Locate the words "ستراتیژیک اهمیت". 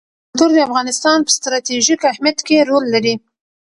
1.37-2.39